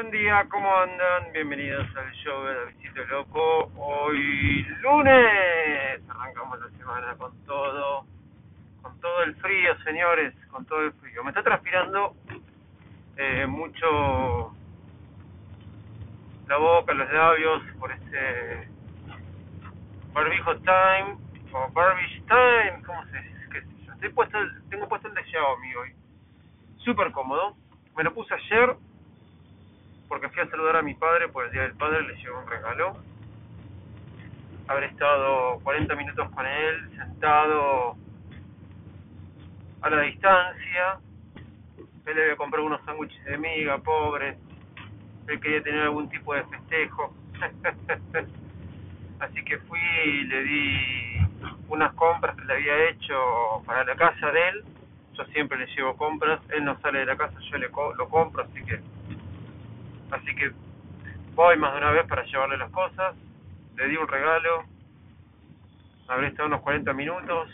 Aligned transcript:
Buen 0.00 0.12
día, 0.12 0.46
¿cómo 0.48 0.74
andan? 0.74 1.30
Bienvenidos 1.34 1.86
al 1.94 2.10
show 2.12 2.42
de 2.46 2.54
Davidito 2.54 3.04
Loco. 3.04 3.70
Hoy 3.76 4.62
lunes 4.80 6.00
arrancamos 6.08 6.58
la 6.58 6.70
semana 6.70 7.14
con 7.18 7.36
todo, 7.44 8.06
con 8.80 8.98
todo 8.98 9.22
el 9.24 9.36
frío, 9.36 9.78
señores, 9.84 10.32
con 10.50 10.64
todo 10.64 10.84
el 10.84 10.92
frío. 10.94 11.22
Me 11.22 11.28
está 11.28 11.42
transpirando 11.42 12.14
eh, 13.18 13.44
mucho 13.46 14.54
la 16.48 16.56
boca, 16.56 16.94
los 16.94 17.12
labios 17.12 17.62
por 17.78 17.92
este 17.92 18.68
barbijo 20.14 20.56
time 20.60 21.18
o 21.52 21.70
barbish 21.72 22.22
time, 22.24 22.82
¿cómo 22.86 23.04
se 23.04 23.18
dice? 23.20 23.48
¿Qué 23.52 23.60
sé 23.60 23.84
yo? 23.84 23.92
Estoy 23.92 24.08
puesto, 24.08 24.38
tengo 24.70 24.88
puesto 24.88 25.08
el 25.08 25.14
de 25.14 25.24
Xiaomi 25.24 25.74
hoy, 25.74 25.94
súper 26.78 27.12
cómodo. 27.12 27.54
Me 27.94 28.02
lo 28.02 28.14
puse 28.14 28.32
ayer 28.32 28.76
porque 30.10 30.28
fui 30.28 30.42
a 30.42 30.50
saludar 30.50 30.76
a 30.76 30.82
mi 30.82 30.94
padre 30.94 31.28
por 31.28 31.46
el 31.46 31.52
Día 31.52 31.62
del 31.62 31.74
Padre, 31.74 32.02
le 32.02 32.16
llevo 32.16 32.40
un 32.40 32.48
regalo. 32.48 32.96
Habré 34.66 34.86
estado 34.86 35.60
40 35.62 35.94
minutos 35.94 36.28
con 36.32 36.44
él, 36.44 36.90
sentado 36.96 37.94
a 39.80 39.88
la 39.88 40.00
distancia. 40.02 40.98
Él 42.06 42.16
le 42.16 42.22
había 42.24 42.36
comprado 42.36 42.66
unos 42.66 42.84
sándwiches 42.84 43.24
de 43.24 43.38
miga, 43.38 43.78
pobre. 43.78 44.36
Él 45.28 45.40
quería 45.40 45.62
tener 45.62 45.82
algún 45.82 46.08
tipo 46.08 46.34
de 46.34 46.42
festejo. 46.42 47.14
Así 49.20 49.44
que 49.44 49.58
fui 49.58 49.78
y 49.78 50.24
le 50.24 50.42
di 50.42 51.18
unas 51.68 51.94
compras 51.94 52.34
que 52.34 52.44
le 52.46 52.54
había 52.54 52.90
hecho 52.90 53.62
para 53.64 53.84
la 53.84 53.94
casa 53.94 54.32
de 54.32 54.48
él. 54.48 54.64
Yo 55.14 55.24
siempre 55.26 55.56
le 55.56 55.66
llevo 55.66 55.96
compras. 55.96 56.40
Él 56.48 56.64
no 56.64 56.76
sale 56.80 56.98
de 56.98 57.06
la 57.06 57.16
casa, 57.16 57.38
yo 57.48 57.58
le 57.58 57.68
lo 57.68 58.08
compro, 58.08 58.42
así 58.42 58.64
que 58.64 58.80
Así 60.10 60.34
que 60.34 60.50
voy 61.34 61.56
más 61.56 61.72
de 61.72 61.78
una 61.78 61.90
vez 61.90 62.06
para 62.06 62.24
llevarle 62.24 62.56
las 62.56 62.70
cosas. 62.70 63.14
Le 63.76 63.88
di 63.88 63.96
un 63.96 64.08
regalo. 64.08 64.64
Habré 66.08 66.28
estado 66.28 66.48
unos 66.48 66.60
40 66.62 66.92
minutos. 66.92 67.48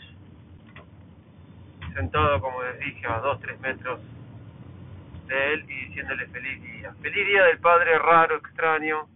Sentado, 1.93 2.41
como 2.41 2.61
les 2.63 2.79
dije, 2.79 3.05
a 3.07 3.21
2-3 3.21 3.59
metros 3.59 3.99
de 5.27 5.53
él 5.53 5.65
y 5.69 5.85
diciéndole 5.87 6.27
feliz 6.27 6.61
día. 6.61 6.93
Feliz 7.01 7.27
día 7.27 7.43
del 7.43 7.59
padre 7.59 7.97
raro, 7.99 8.37
extraño. 8.37 9.07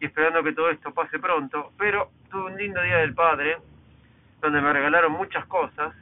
Y 0.00 0.06
esperando 0.06 0.42
que 0.42 0.52
todo 0.52 0.70
esto 0.70 0.92
pase 0.92 1.18
pronto. 1.18 1.72
Pero 1.78 2.10
tuve 2.30 2.52
un 2.52 2.56
lindo 2.56 2.80
día 2.82 2.98
del 2.98 3.14
padre. 3.14 3.58
Donde 4.40 4.60
me 4.60 4.72
regalaron 4.72 5.12
muchas 5.12 5.44
cosas. 5.46 5.94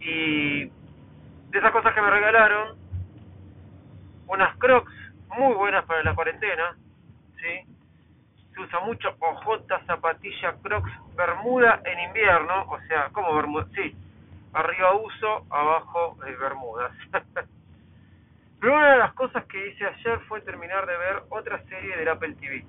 Y 0.00 0.64
de 0.64 1.58
esas 1.58 1.72
cosas 1.72 1.94
que 1.94 2.00
me 2.00 2.10
regalaron, 2.10 2.78
unas 4.28 4.56
crocs 4.56 4.99
muy 5.36 5.54
buenas 5.54 5.84
para 5.84 6.02
la 6.02 6.14
cuarentena, 6.14 6.76
¿sí? 7.36 7.74
Se 8.54 8.60
usa 8.60 8.80
mucho 8.80 9.08
OJ, 9.18 9.66
zapatilla, 9.86 10.54
crocs, 10.62 10.90
bermuda 11.16 11.80
en 11.84 12.00
invierno, 12.08 12.64
o 12.68 12.80
sea, 12.88 13.08
como 13.12 13.34
bermuda, 13.34 13.66
sí, 13.74 13.94
arriba 14.52 14.94
uso, 14.94 15.46
abajo 15.50 16.16
eh, 16.26 16.36
bermudas. 16.38 16.92
Pero 18.60 18.74
una 18.74 18.92
de 18.92 18.98
las 18.98 19.14
cosas 19.14 19.44
que 19.46 19.68
hice 19.68 19.86
ayer 19.86 20.20
fue 20.28 20.40
terminar 20.42 20.86
de 20.86 20.96
ver 20.96 21.22
otra 21.30 21.62
serie 21.64 21.96
del 21.96 22.08
Apple 22.08 22.34
TV. 22.34 22.64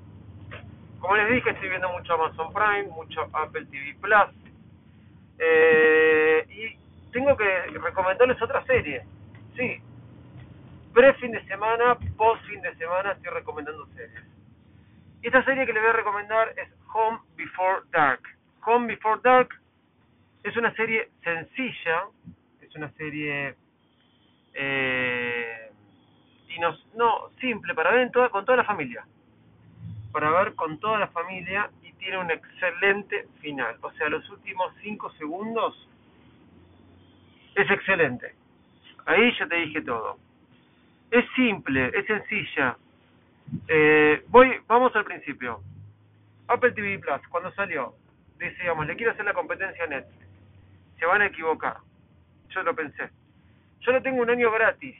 Como 0.99 1.15
les 1.17 1.29
dije, 1.29 1.49
estoy 1.49 1.67
viendo 1.67 1.89
mucho 1.89 2.13
Amazon 2.13 2.53
Prime, 2.53 2.87
mucho 2.95 3.27
Apple 3.33 3.65
TV 3.65 3.95
Plus. 3.99 4.53
Eh, 5.39 6.45
y 6.49 7.11
tengo 7.11 7.35
que 7.35 7.61
recomendarles 7.81 8.41
otra 8.41 8.63
serie. 8.65 9.03
Sí, 9.57 9.81
pre-fin 10.93 11.31
de 11.31 11.43
semana, 11.45 11.97
post-fin 12.17 12.61
de 12.61 12.75
semana, 12.75 13.13
estoy 13.13 13.31
recomendando 13.31 13.85
series. 13.95 14.23
Y 15.21 15.27
esta 15.27 15.43
serie 15.45 15.65
que 15.65 15.73
le 15.73 15.79
voy 15.79 15.89
a 15.89 15.93
recomendar 15.93 16.53
es 16.57 16.69
Home 16.93 17.19
Before 17.35 17.81
Dark. 17.91 18.21
Home 18.65 18.87
Before 18.87 19.21
Dark 19.23 19.49
es 20.43 20.55
una 20.57 20.73
serie 20.75 21.09
sencilla, 21.23 22.05
es 22.61 22.75
una 22.75 22.91
serie 22.93 23.55
eh, 24.53 25.71
y 26.49 26.59
no, 26.59 26.75
no 26.95 27.29
simple 27.39 27.73
para 27.73 27.91
ver 27.91 28.11
con 28.31 28.45
toda 28.45 28.57
la 28.57 28.63
familia. 28.63 29.05
Para 30.11 30.29
ver 30.31 30.55
con 30.55 30.79
toda 30.79 30.99
la 30.99 31.07
familia 31.07 31.69
y 31.83 31.93
tiene 31.93 32.17
un 32.17 32.31
excelente 32.31 33.27
final. 33.39 33.77
O 33.81 33.91
sea, 33.93 34.09
los 34.09 34.27
últimos 34.29 34.73
5 34.81 35.11
segundos 35.13 35.87
es 37.55 37.69
excelente. 37.69 38.35
Ahí 39.05 39.31
ya 39.37 39.47
te 39.47 39.55
dije 39.55 39.81
todo. 39.81 40.17
Es 41.11 41.25
simple, 41.35 41.91
es 41.93 42.05
sencilla. 42.05 42.77
Eh, 43.67 44.23
voy, 44.29 44.49
vamos 44.65 44.95
al 44.95 45.03
principio. 45.03 45.61
Apple 46.47 46.71
TV 46.71 46.99
Plus, 46.99 47.27
cuando 47.27 47.51
salió, 47.51 47.93
decíamos, 48.37 48.87
le 48.87 48.95
quiero 48.95 49.11
hacer 49.11 49.25
la 49.25 49.33
competencia 49.33 49.83
a 49.83 49.87
Netflix. 49.87 50.25
Se 50.97 51.05
van 51.05 51.21
a 51.21 51.25
equivocar. 51.25 51.77
Yo 52.49 52.63
lo 52.63 52.73
pensé. 52.73 53.09
Yo 53.81 53.91
lo 53.91 54.01
tengo 54.01 54.21
un 54.21 54.29
año 54.29 54.51
gratis, 54.51 54.95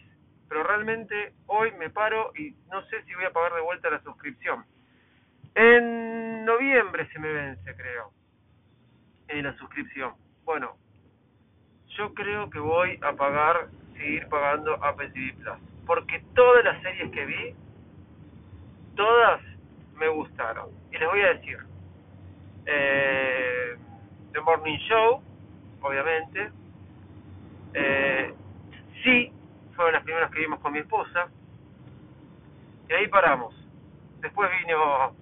pero 0.50 0.64
realmente 0.64 1.32
hoy 1.48 1.72
me 1.80 1.90
paro 1.90 2.34
y 2.36 2.54
no 2.70 2.86
sé 2.88 3.04
si 3.04 3.16
voy 3.16 3.24
a 3.24 3.32
pagar 3.32 3.54
de 3.54 3.62
vuelta 3.62 3.90
la 3.90 4.02
suscripción. 4.02 4.66
En 5.56 6.44
noviembre 6.44 7.08
se 7.14 7.20
me 7.20 7.32
vence, 7.32 7.74
creo, 7.74 8.12
en 9.30 9.44
la 9.46 9.56
suscripción. 9.58 10.14
Bueno, 10.44 10.76
yo 11.96 12.14
creo 12.14 12.50
que 12.50 12.60
voy 12.60 13.00
a 13.02 13.14
pagar, 13.14 13.68
seguir 13.94 14.28
pagando 14.28 14.74
Apple 14.84 15.10
TV 15.12 15.34
Plus 15.36 15.72
porque 15.92 16.24
todas 16.36 16.64
las 16.64 16.82
series 16.84 17.12
que 17.12 17.26
vi, 17.26 17.54
todas 18.96 19.42
me 19.98 20.08
gustaron. 20.08 20.70
Y 20.90 20.98
les 20.98 21.10
voy 21.10 21.20
a 21.20 21.34
decir, 21.34 21.58
eh, 22.66 23.76
The 24.32 24.40
Morning 24.40 24.78
Show, 24.88 25.22
obviamente, 25.82 26.50
eh, 27.74 28.34
sí, 29.04 29.34
fueron 29.76 29.96
las 29.96 30.04
primeras 30.04 30.32
que 30.32 30.40
vimos 30.40 30.62
con 30.62 30.72
mi 30.72 30.80
esposa, 30.80 31.28
y 32.88 32.94
ahí 32.94 33.10
paramos. 33.10 33.54
Después 34.22 34.50
vino 34.62 35.14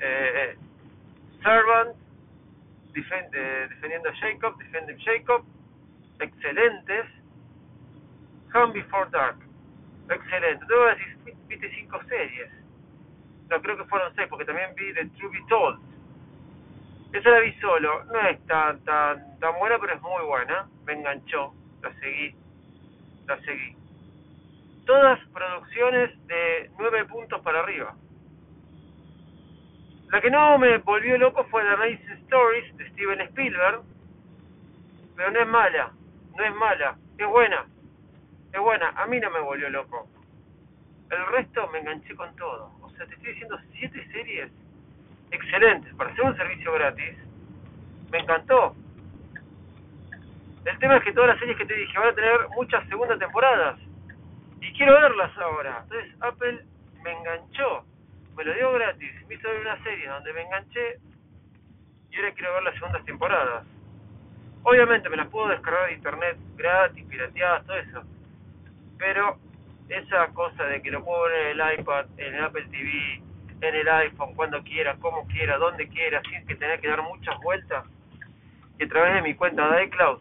eh, 0.00 0.58
Servant, 1.44 1.94
defendiendo 2.92 4.08
a 4.08 4.16
Jacob, 4.16 4.58
defending 4.58 4.98
Jacob, 4.98 5.44
excelentes. 6.18 7.06
Home 8.54 8.72
Before 8.72 9.10
Dark, 9.10 9.43
Excelente. 10.08 10.66
Te 10.66 10.74
voy 10.74 10.88
a 10.90 10.94
decir, 10.94 11.18
viste 11.48 11.70
cinco 11.74 12.00
series. 12.08 12.50
No, 13.48 13.60
creo 13.60 13.76
que 13.76 13.84
fueron 13.84 14.14
seis, 14.14 14.28
porque 14.28 14.44
también 14.44 14.74
vi 14.74 14.92
The 14.92 15.06
True 15.16 15.30
Be 15.30 15.44
Told. 15.48 15.78
Esa 17.12 17.30
la 17.30 17.40
vi 17.40 17.52
solo. 17.54 18.04
No 18.04 18.20
es 18.20 18.44
tan, 18.46 18.80
tan, 18.84 19.38
tan 19.38 19.58
buena, 19.58 19.78
pero 19.78 19.94
es 19.94 20.02
muy 20.02 20.24
buena. 20.24 20.68
Me 20.84 20.94
enganchó. 20.94 21.54
La 21.82 21.92
seguí. 21.94 22.34
La 23.26 23.40
seguí. 23.40 23.76
Todas 24.84 25.18
producciones 25.32 26.26
de 26.26 26.70
nueve 26.78 27.04
puntos 27.06 27.40
para 27.42 27.60
arriba. 27.60 27.94
La 30.10 30.20
que 30.20 30.30
no 30.30 30.58
me 30.58 30.78
volvió 30.78 31.16
loco 31.16 31.44
fue 31.44 31.62
The 31.62 31.70
Amazing 31.70 32.24
Stories 32.24 32.76
de 32.76 32.90
Steven 32.90 33.20
Spielberg. 33.22 33.82
Pero 35.16 35.30
no 35.30 35.40
es 35.40 35.48
mala. 35.48 35.92
No 36.36 36.44
es 36.44 36.54
mala. 36.54 36.96
Es 37.16 37.26
buena 37.26 37.64
es 38.54 38.60
buena, 38.60 38.90
a 38.90 39.06
mí 39.06 39.18
no 39.18 39.30
me 39.30 39.40
volvió 39.40 39.68
loco. 39.68 40.08
El 41.10 41.26
resto 41.26 41.68
me 41.72 41.80
enganché 41.80 42.14
con 42.14 42.34
todo. 42.36 42.70
O 42.82 42.90
sea, 42.90 43.04
te 43.06 43.14
estoy 43.14 43.32
diciendo 43.32 43.58
siete 43.72 44.06
series 44.12 44.50
excelentes 45.32 45.92
para 45.94 46.12
hacer 46.12 46.24
un 46.24 46.36
servicio 46.36 46.72
gratis. 46.72 47.18
Me 48.12 48.18
encantó. 48.18 48.76
El 50.64 50.78
tema 50.78 50.96
es 50.98 51.02
que 51.02 51.12
todas 51.12 51.30
las 51.30 51.38
series 51.40 51.58
que 51.58 51.66
te 51.66 51.74
dije 51.74 51.98
van 51.98 52.08
a 52.08 52.14
tener 52.14 52.48
muchas 52.54 52.88
segundas 52.88 53.18
temporadas. 53.18 53.76
Y 54.60 54.72
quiero 54.74 55.00
verlas 55.00 55.36
ahora. 55.36 55.80
Entonces 55.82 56.14
Apple 56.20 56.64
me 57.02 57.12
enganchó. 57.12 57.84
Me 58.36 58.44
lo 58.44 58.54
dio 58.54 58.72
gratis. 58.72 59.12
Me 59.28 59.34
hizo 59.34 59.48
ver 59.48 59.60
una 59.62 59.82
serie 59.82 60.08
donde 60.08 60.32
me 60.32 60.42
enganché. 60.42 60.98
Y 62.12 62.16
ahora 62.16 62.32
quiero 62.34 62.54
ver 62.54 62.62
las 62.62 62.74
segundas 62.74 63.04
temporadas. 63.04 63.66
Obviamente 64.62 65.08
me 65.08 65.16
las 65.16 65.26
puedo 65.26 65.48
descargar 65.48 65.88
de 65.88 65.94
internet 65.94 66.38
gratis, 66.56 67.04
pirateadas, 67.06 67.66
todo 67.66 67.76
eso 67.76 68.04
pero 69.04 69.36
esa 69.90 70.28
cosa 70.28 70.64
de 70.64 70.80
que 70.80 70.90
lo 70.90 71.04
puedo 71.04 71.24
ver 71.24 71.34
en 71.34 71.60
el 71.60 71.78
iPad, 71.78 72.06
en 72.16 72.34
el 72.36 72.42
Apple 72.42 72.66
TV, 72.70 73.22
en 73.60 73.74
el 73.74 73.86
iPhone, 73.86 74.34
cuando 74.34 74.62
quiera, 74.62 74.96
como 74.96 75.26
quiera, 75.26 75.58
donde 75.58 75.86
quiera, 75.88 76.22
sin 76.22 76.46
que 76.46 76.54
tener 76.54 76.80
que 76.80 76.88
dar 76.88 77.02
muchas 77.02 77.38
vueltas, 77.42 77.84
y 78.78 78.84
a 78.84 78.88
través 78.88 79.16
de 79.16 79.20
mi 79.20 79.34
cuenta 79.34 79.68
de 79.68 79.84
iCloud, 79.84 80.20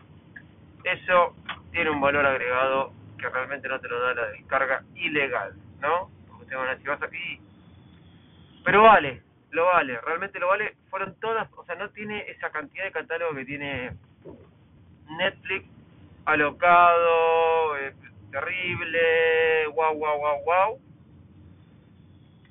eso 0.83 1.33
tiene 1.71 1.91
un 1.91 2.01
valor 2.01 2.25
agregado 2.25 2.91
que 3.18 3.30
realmente 3.30 3.69
no 3.69 3.80
te 3.80 3.88
lo 3.88 4.01
da 4.01 4.15
la 4.15 4.27
descarga 4.31 4.83
ilegal, 4.95 5.53
¿no? 5.79 6.09
Porque 6.27 6.47
te 6.47 6.56
van 6.56 6.68
a 6.68 6.71
decir, 6.71 6.89
vas 6.89 7.01
aquí. 7.03 7.39
Pero 8.65 8.83
vale, 8.83 9.21
lo 9.51 9.65
vale, 9.68 9.97
realmente 10.01 10.39
lo 10.39 10.50
vale. 10.50 10.75
Fueron 10.89 11.18
todas, 11.21 11.47
o 11.56 11.63
sea, 11.63 11.75
no 11.75 11.89
tiene 11.91 12.29
esa 12.29 12.50
cantidad 12.50 12.83
de 12.83 12.91
catálogo 12.91 13.33
que 13.33 13.45
tiene 13.45 13.94
Netflix 15.07 15.69
alocado, 16.25 17.77
eh, 17.77 17.94
terrible, 18.33 19.68
wow, 19.75 19.94
wow, 19.94 20.18
wow, 20.18 20.44
wow. 20.44 20.80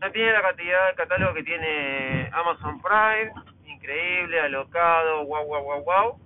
No 0.01 0.13
tiene 0.13 0.33
la 0.33 0.43
cantidad 0.43 0.89
de 0.89 0.95
catálogo 0.95 1.35
que 1.35 1.43
tiene 1.43 2.31
Amazon 2.33 2.81
Prime, 2.81 3.33
increíble, 3.67 4.41
alocado, 4.41 5.27
wow, 5.27 5.45
wow, 5.45 5.65
wow, 5.65 5.85
wow. 5.85 6.21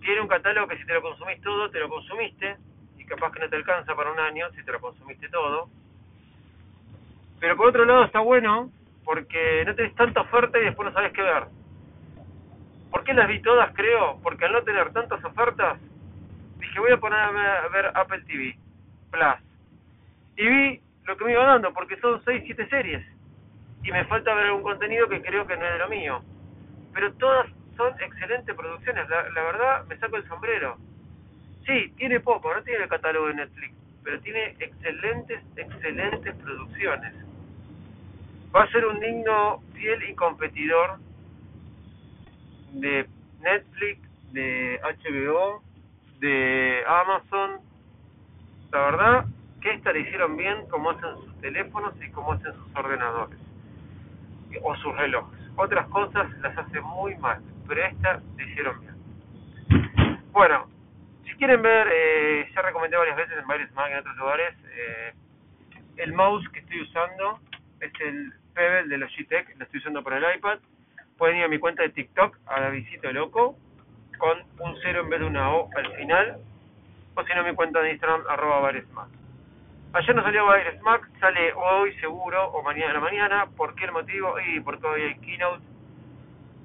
Tiene 0.00 0.20
un 0.20 0.28
catálogo 0.28 0.68
que 0.68 0.78
si 0.78 0.86
te 0.86 0.94
lo 0.94 1.02
consumís 1.02 1.40
todo, 1.42 1.68
te 1.70 1.80
lo 1.80 1.88
consumiste, 1.88 2.56
y 2.96 3.04
capaz 3.04 3.32
que 3.32 3.40
no 3.40 3.48
te 3.48 3.56
alcanza 3.56 3.94
para 3.96 4.12
un 4.12 4.20
año 4.20 4.48
si 4.52 4.64
te 4.64 4.70
lo 4.70 4.80
consumiste 4.80 5.28
todo. 5.28 5.68
Pero 7.40 7.56
por 7.56 7.68
otro 7.68 7.84
lado 7.84 8.04
está 8.04 8.20
bueno 8.20 8.70
porque 9.04 9.64
no 9.66 9.74
tenés 9.74 9.96
tanta 9.96 10.20
oferta 10.20 10.60
y 10.60 10.64
después 10.64 10.88
no 10.88 10.94
sabes 10.94 11.12
qué 11.12 11.22
ver. 11.22 11.46
¿Por 12.92 13.02
qué 13.02 13.14
las 13.14 13.26
vi 13.26 13.42
todas, 13.42 13.74
creo? 13.74 14.20
Porque 14.22 14.44
al 14.44 14.52
no 14.52 14.62
tener 14.62 14.92
tantas 14.92 15.24
ofertas, 15.24 15.80
dije 16.62 16.80
voy 16.80 16.92
a 16.92 16.96
ponerme 16.96 17.40
a 17.40 17.68
ver 17.68 17.90
Apple 17.94 18.22
TV 18.22 18.56
Plus. 19.10 19.36
Y 20.36 20.46
vi 20.46 20.80
lo 21.04 21.16
que 21.16 21.24
me 21.24 21.32
iba 21.32 21.44
dando, 21.44 21.72
porque 21.74 21.98
son 22.00 22.22
6, 22.24 22.42
7 22.46 22.68
series. 22.68 23.06
Y 23.82 23.90
me 23.90 24.04
falta 24.06 24.34
ver 24.34 24.46
algún 24.46 24.62
contenido 24.62 25.08
que 25.08 25.20
creo 25.20 25.46
que 25.46 25.56
no 25.56 25.66
es 25.66 25.72
de 25.72 25.78
lo 25.78 25.88
mío. 25.88 26.22
Pero 26.94 27.12
todas 27.14 27.50
son 27.76 27.92
excelentes 28.00 28.54
producciones, 28.54 29.08
la, 29.08 29.28
la 29.30 29.42
verdad 29.42 29.84
me 29.86 29.98
saco 29.98 30.16
el 30.16 30.28
sombrero. 30.28 30.76
Sí, 31.66 31.92
tiene 31.96 32.20
poco, 32.20 32.54
no 32.54 32.62
tiene 32.62 32.84
el 32.84 32.88
catálogo 32.88 33.28
de 33.28 33.34
Netflix, 33.34 33.74
pero 34.02 34.20
tiene 34.20 34.56
excelentes, 34.58 35.42
excelentes 35.56 36.34
producciones. 36.36 37.14
Va 38.54 38.64
a 38.64 38.70
ser 38.70 38.86
un 38.86 39.00
digno, 39.00 39.62
fiel 39.74 40.02
y 40.08 40.14
competidor 40.14 40.98
de 42.72 43.06
Netflix, 43.40 44.00
de 44.32 44.80
HBO, 44.82 45.62
de 46.22 46.84
Amazon. 46.86 47.60
La 48.70 48.78
verdad 48.78 49.26
que 49.60 49.72
esta 49.72 49.92
le 49.92 50.00
hicieron 50.00 50.36
bien 50.36 50.66
como 50.70 50.90
hacen 50.90 51.16
sus 51.16 51.40
teléfonos 51.40 51.94
y 52.00 52.10
como 52.10 52.32
hacen 52.32 52.52
sus 52.54 52.76
ordenadores 52.76 53.38
o 54.62 54.76
sus 54.76 54.96
relojes. 54.96 55.40
Otras 55.56 55.86
cosas 55.88 56.30
las 56.38 56.56
hacen 56.56 56.82
muy 56.84 57.16
mal, 57.16 57.42
pero 57.66 57.84
esta 57.84 58.20
le 58.36 58.44
hicieron 58.44 58.80
bien. 58.80 58.94
Bueno, 60.30 60.68
si 61.24 61.34
quieren 61.34 61.60
ver, 61.60 61.88
eh, 61.92 62.48
ya 62.54 62.62
recomendé 62.62 62.96
varias 62.96 63.16
veces 63.16 63.38
en 63.38 63.46
varios 63.46 63.72
más 63.72 63.90
en 63.90 63.98
otros 63.98 64.16
lugares, 64.16 64.54
eh, 64.76 65.12
el 65.96 66.12
mouse 66.12 66.48
que 66.50 66.60
estoy 66.60 66.82
usando 66.82 67.40
es 67.80 67.92
el 68.00 68.32
Pebble 68.54 68.88
de 68.88 68.98
Logitech, 68.98 69.56
lo 69.58 69.64
estoy 69.64 69.80
usando 69.80 70.04
para 70.04 70.18
el 70.18 70.36
iPad. 70.36 70.58
Pueden 71.18 71.38
ir 71.38 71.44
a 71.44 71.48
mi 71.48 71.58
cuenta 71.58 71.82
de 71.82 71.90
TikTok, 71.90 72.38
a 72.46 72.60
la 72.60 72.70
visita 72.70 73.10
loco, 73.12 73.56
con 74.22 74.38
un 74.60 74.76
cero 74.80 75.00
en 75.00 75.10
vez 75.10 75.18
de 75.18 75.26
una 75.26 75.50
O 75.50 75.68
al 75.76 75.96
final, 75.96 76.38
o 77.16 77.24
si 77.24 77.34
no 77.34 77.42
mi 77.42 77.56
cuenta 77.56 77.80
de 77.80 77.90
Instagram, 77.90 78.22
arroba 78.28 78.72
más. 78.92 79.08
Ayer 79.94 80.14
no 80.14 80.22
salió 80.22 80.46
Baires 80.46 80.80
Mac, 80.82 81.10
sale 81.18 81.52
hoy 81.54 81.92
seguro, 81.94 82.52
o 82.52 82.62
mañana 82.62 82.92
a 82.92 82.94
la 82.94 83.00
mañana. 83.00 83.46
¿Por 83.56 83.74
qué 83.74 83.86
el 83.86 83.90
motivo? 83.90 84.36
Y 84.38 84.60
porque 84.60 84.86
hoy 84.86 85.02
hay 85.02 85.14
keynote. 85.18 85.64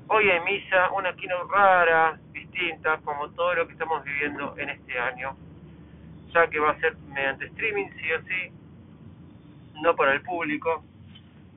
Hoy 0.10 0.30
hay 0.30 0.40
misa, 0.42 0.92
una 0.92 1.16
keynote 1.16 1.52
rara, 1.52 2.20
distinta, 2.32 3.00
como 3.04 3.28
todo 3.32 3.56
lo 3.56 3.66
que 3.66 3.74
estamos 3.74 4.04
viviendo 4.04 4.54
en 4.60 4.70
este 4.70 5.00
año. 5.00 5.36
Ya 6.36 6.48
que 6.52 6.60
va 6.60 6.74
a 6.74 6.80
ser 6.80 6.96
mediante 7.08 7.46
streaming, 7.48 7.88
sí 7.98 8.14
o 8.14 8.22
sí, 8.22 8.52
no 9.82 9.96
para 9.96 10.14
el 10.14 10.22
público, 10.22 10.84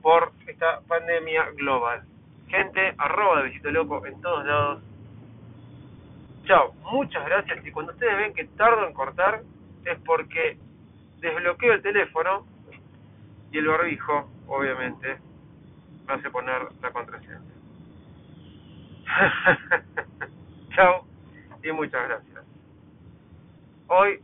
por 0.01 0.31
esta 0.47 0.81
pandemia 0.87 1.51
global. 1.51 2.01
Gente, 2.47 2.95
arroba 2.97 3.43
de 3.43 3.49
Visito 3.49 3.69
Loco 3.69 4.03
en 4.03 4.19
todos 4.19 4.43
lados. 4.47 4.83
Chao, 6.45 6.73
muchas 6.91 7.25
gracias. 7.25 7.65
Y 7.65 7.71
cuando 7.71 7.93
ustedes 7.93 8.17
ven 8.17 8.33
que 8.33 8.45
tardo 8.45 8.87
en 8.87 8.93
cortar, 8.93 9.41
es 9.85 9.99
porque 10.05 10.57
desbloqueo 11.19 11.73
el 11.73 11.81
teléfono 11.81 12.45
y 13.51 13.57
el 13.57 13.67
barbijo, 13.67 14.29
obviamente, 14.47 15.17
me 16.07 16.13
hace 16.13 16.29
poner 16.29 16.67
la 16.81 16.91
contraseña. 16.91 17.41
Chao 20.75 21.05
y 21.63 21.71
muchas 21.71 22.07
gracias. 22.07 22.45
Hoy 23.87 24.21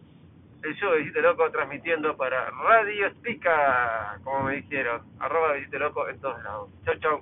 el 0.63 0.75
show 0.75 0.91
de 0.91 0.99
Visite 0.99 1.21
Loco 1.21 1.49
transmitiendo 1.51 2.17
para 2.17 2.49
Radio 2.49 3.09
Spica, 3.11 4.19
como 4.23 4.43
me 4.43 4.55
dijeron, 4.55 5.01
arroba 5.19 5.53
Visite 5.53 5.79
Loco 5.79 6.07
en 6.09 6.19
todos 6.19 6.41
lados. 6.43 6.69
Chao, 6.85 6.95
chao. 6.99 7.21